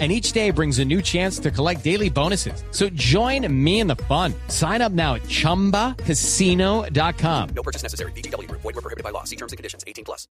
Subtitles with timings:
[0.00, 2.64] And each day brings a new chance to collect daily bonuses.
[2.72, 4.34] So join me in the fun.
[4.48, 7.48] Sign up now at chumbacasino.com.
[7.54, 8.10] No purchase necessary.
[8.16, 8.50] BGW.
[8.50, 9.22] Void were prohibited by law.
[9.22, 9.84] See terms and conditions.
[9.86, 10.26] 18 plus.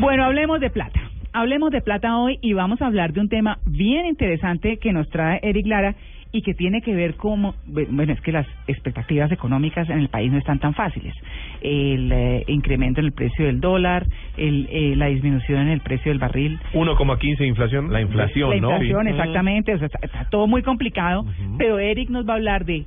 [0.00, 1.00] Bueno, hablemos de plata.
[1.32, 5.08] Hablemos de plata hoy y vamos a hablar de un tema bien interesante que nos
[5.08, 5.96] trae Eric Lara
[6.32, 10.32] y que tiene que ver con, bueno, es que las expectativas económicas en el país
[10.32, 11.14] no están tan fáciles.
[11.60, 14.06] El eh, incremento en el precio del dólar,
[14.38, 16.58] el, eh, la disminución en el precio del barril.
[16.72, 18.70] 1,15 de inflación, la inflación, la ¿no?
[18.72, 19.10] inflación, Sí.
[19.10, 19.74] exactamente.
[19.74, 21.26] O sea, está, está todo muy complicado,
[21.58, 22.86] pero Eric nos va a hablar de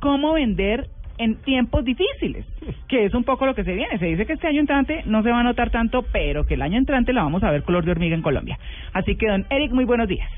[0.00, 0.86] cómo vender
[1.18, 2.44] en tiempos difíciles,
[2.88, 3.98] que es un poco lo que se viene.
[3.98, 6.62] Se dice que este año entrante no se va a notar tanto, pero que el
[6.62, 8.58] año entrante la vamos a ver color de hormiga en Colombia.
[8.92, 10.28] Así que, don Eric, muy buenos días.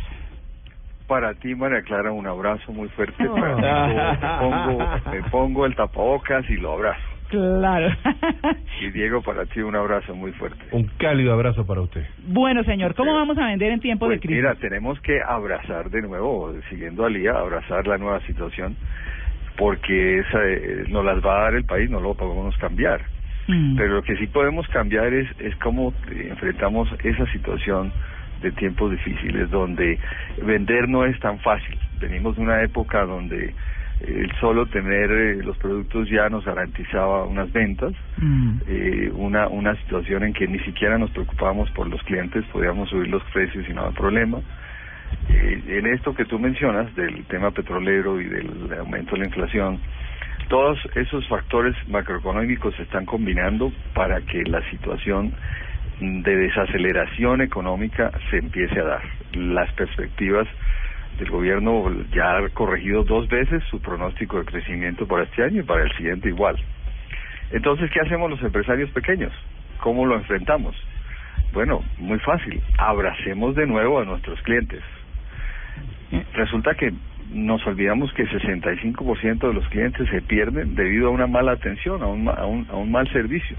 [1.08, 3.26] Para ti, María Clara, un abrazo muy fuerte.
[3.26, 3.34] Oh.
[3.34, 7.00] Para pongo, me pongo el tapabocas y lo abrazo.
[7.28, 7.94] Claro.
[8.80, 10.62] Y Diego, para ti, un abrazo muy fuerte.
[10.72, 12.04] Un cálido abrazo para usted.
[12.26, 14.36] bueno, señor, ¿cómo vamos a vender en tiempos Pues de crisis?
[14.36, 18.76] mira, tenemos que abrazar de nuevo, siguiendo a Lía, abrazar la nueva situación,
[19.56, 23.00] porque esa eh, nos las va a dar el país, no lo podemos cambiar.
[23.46, 23.76] Mm.
[23.76, 27.92] Pero lo que sí podemos cambiar es, es cómo enfrentamos esa situación
[28.42, 29.98] de tiempos difíciles donde
[30.42, 31.78] vender no es tan fácil.
[32.00, 33.54] Venimos de una época donde
[34.00, 38.52] el solo tener eh, los productos ya nos garantizaba unas ventas, Mm.
[38.68, 43.08] eh, una, una situación en que ni siquiera nos preocupábamos por los clientes, podíamos subir
[43.08, 44.38] los precios y no había problema.
[45.30, 49.80] Eh, en esto que tú mencionas del tema petrolero y del aumento de la inflación,
[50.48, 55.32] todos esos factores macroeconómicos se están combinando para que la situación
[56.00, 59.02] de desaceleración económica se empiece a dar.
[59.32, 60.46] Las perspectivas
[61.18, 65.64] del gobierno ya ha corregido dos veces su pronóstico de crecimiento para este año y
[65.64, 66.56] para el siguiente igual.
[67.50, 69.32] Entonces, ¿qué hacemos los empresarios pequeños?
[69.80, 70.76] ¿Cómo lo enfrentamos?
[71.52, 72.62] Bueno, muy fácil.
[72.76, 74.82] Abracemos de nuevo a nuestros clientes.
[76.34, 76.92] Resulta que
[77.30, 82.06] nos olvidamos que 65% de los clientes se pierden debido a una mala atención, a
[82.06, 83.56] un, a un, a un mal servicio.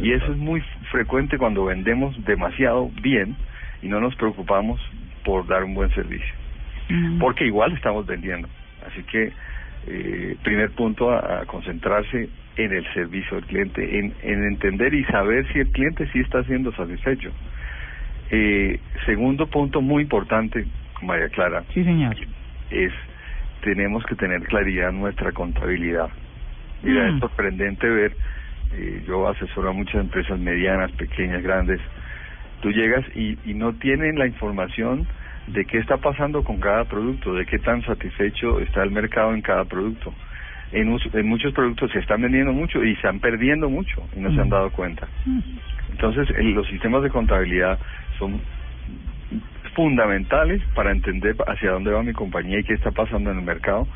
[0.00, 3.36] Y eso es muy frecuente cuando vendemos demasiado bien
[3.82, 4.80] y no nos preocupamos
[5.24, 6.34] por dar un buen servicio.
[6.88, 7.18] Mm.
[7.18, 8.48] Porque igual estamos vendiendo.
[8.86, 9.32] Así que,
[9.86, 15.04] eh, primer punto a, a concentrarse en el servicio al cliente, en, en entender y
[15.04, 17.32] saber si el cliente sí está siendo satisfecho.
[18.30, 20.66] Eh, segundo punto muy importante,
[21.02, 22.16] María Clara, Sí, señor.
[22.70, 22.92] Es
[23.62, 26.08] tenemos que tener claridad en nuestra contabilidad.
[26.82, 27.14] Mira, Mm.
[27.14, 28.16] es sorprendente ver,
[28.72, 31.80] eh, yo asesoro a muchas empresas medianas, pequeñas, grandes,
[32.60, 35.06] tú llegas y, y no tienen la información
[35.46, 39.42] de qué está pasando con cada producto, de qué tan satisfecho está el mercado en
[39.42, 40.14] cada producto.
[40.72, 40.88] En,
[41.26, 44.48] muchos productos se están vendiendo mucho y se están perdiendo mucho y no se han
[44.48, 44.50] Mm.
[44.50, 45.08] dado cuenta.
[45.24, 45.38] Mm.
[45.90, 47.78] Entonces, el- los sistemas de contabilidad
[48.18, 48.40] son
[49.74, 53.86] fundamentales para entender hacia dónde va mi compañía y qué está pasando en el mercado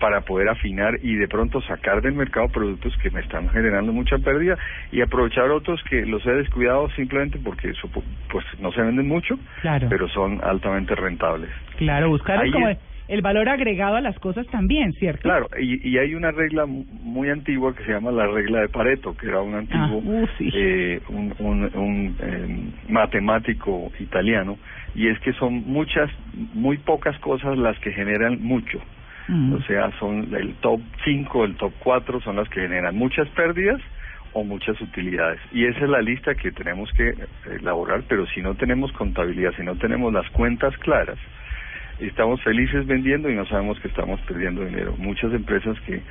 [0.00, 4.18] para poder afinar y de pronto sacar del mercado productos que me están generando mucha
[4.18, 4.58] pérdida
[4.90, 7.72] y aprovechar otros que los he descuidado simplemente porque
[8.30, 9.86] pues no se venden mucho, Claro.
[9.88, 11.50] pero son altamente rentables.
[11.76, 15.22] Claro, buscar como es- el valor agregado a las cosas también, ¿cierto?
[15.22, 18.68] Claro, y, y hay una regla mu- muy antigua que se llama la regla de
[18.68, 20.50] Pareto, que era un antiguo Ah, uh, sí.
[20.54, 24.58] eh, un, un, un, eh, matemático italiano,
[24.94, 26.10] y es que son muchas,
[26.54, 28.78] muy pocas cosas las que generan mucho.
[29.28, 29.52] Mm.
[29.54, 33.80] O sea, son el top 5, el top 4 son las que generan muchas pérdidas
[34.32, 35.40] o muchas utilidades.
[35.52, 37.16] Y esa es la lista que tenemos que eh,
[37.60, 41.18] elaborar, pero si no tenemos contabilidad, si no tenemos las cuentas claras,
[41.98, 44.94] estamos felices vendiendo y no sabemos que estamos perdiendo dinero.
[44.98, 46.02] Muchas empresas que,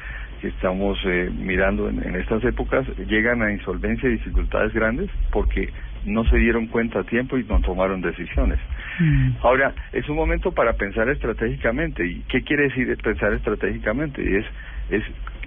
[0.42, 5.70] que estamos eh, mirando en, en estas épocas llegan a insolvencia y dificultades grandes porque
[6.06, 8.59] no se dieron cuenta a tiempo y no tomaron decisiones.
[9.00, 9.32] Mm.
[9.44, 12.06] Ahora, es un momento para pensar estratégicamente.
[12.06, 14.22] ¿Y qué quiere decir pensar estratégicamente?
[14.23, 14.46] Y es,
[14.90, 15.03] es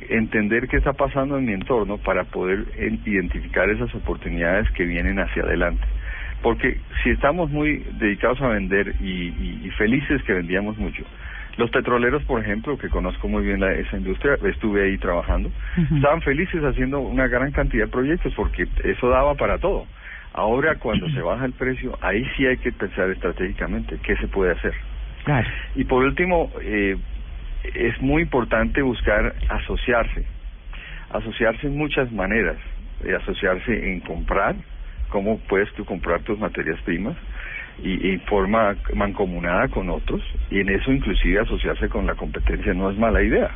[0.09, 5.19] entender qué está pasando en mi entorno para poder en- identificar esas oportunidades que vienen
[5.19, 5.85] hacia adelante.
[6.44, 11.02] Porque si estamos muy dedicados a vender y, y- y felices que vendíamos mucho,
[11.56, 15.50] los petroleros, por ejemplo, que conozco muy bien la, esa industria, estuve ahí trabajando,
[15.96, 19.87] estaban felices haciendo una gran cantidad de proyectos porque eso daba para todo.
[20.35, 24.52] Ahora, cuando se baja el precio, ahí sí hay que pensar estratégicamente qué se puede
[24.52, 24.75] hacer.
[25.25, 25.49] Claro.
[25.76, 26.97] Y por último, eh,
[27.75, 30.26] es muy importante buscar asociarse,
[31.08, 32.58] asociarse en muchas maneras.
[33.05, 34.56] eh, asociarse en comprar,
[35.14, 37.16] cómo puedes tú comprar tus materias primas
[37.78, 40.20] y, y forma mancomunada con otros
[40.50, 43.50] y en eso inclusive asociarse con la competencia no es mala idea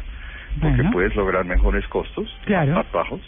[0.60, 0.90] porque Bueno.
[0.93, 2.75] puedes lograr mejores costos Claro.
[2.75, 3.20] más bajos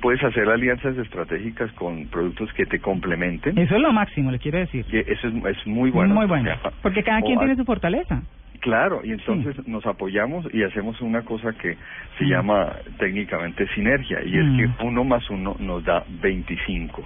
[0.00, 4.58] puedes hacer alianzas estratégicas con productos que te complementen Eso es lo máximo, le quiero
[4.58, 4.84] decir.
[4.88, 6.50] y eso es, es muy bueno Muy bueno.
[6.82, 8.22] Porque cada quien tiene su fortaleza.
[8.60, 11.76] Claro, y entonces nos apoyamos y hacemos una cosa que
[12.16, 12.28] se Mm.
[12.28, 14.56] llama técnicamente sinergia, y es Mm.
[14.56, 17.02] que uno más uno nos da 25.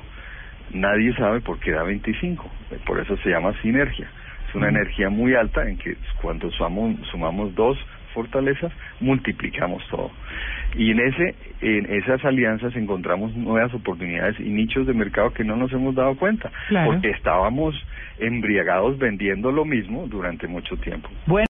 [0.72, 2.50] Nadie sabe por qué da 25,
[2.84, 4.08] por eso se llama sinergia.
[4.48, 7.78] Es una energía muy alta en que cuando sumamos, sumamos dos
[8.14, 10.10] fortalezas, multiplicamos todo.
[10.74, 15.56] Y en ese en esas alianzas encontramos nuevas oportunidades y nichos de mercado que no
[15.56, 16.92] nos hemos dado cuenta, Claro.
[16.92, 17.74] porque estábamos
[18.18, 21.08] embriagados vendiendo lo mismo durante mucho tiempo.
[21.26, 21.44] Bueno.